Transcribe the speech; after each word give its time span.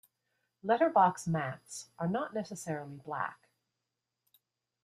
Letterbox 0.63 1.27
mattes 1.27 1.89
are 1.99 2.07
not 2.07 2.33
necessarily 2.33 2.95
black. 2.97 3.49